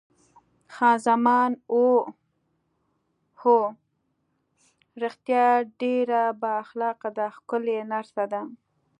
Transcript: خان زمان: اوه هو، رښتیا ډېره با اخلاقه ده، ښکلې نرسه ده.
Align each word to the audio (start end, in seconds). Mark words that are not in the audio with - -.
خان 0.73 0.97
زمان: 1.05 1.51
اوه 1.73 2.03
هو، 3.41 3.57
رښتیا 5.03 5.45
ډېره 5.81 6.21
با 6.41 6.51
اخلاقه 6.63 7.09
ده، 7.17 7.25
ښکلې 7.35 7.77
نرسه 7.91 8.23
ده. 8.31 8.41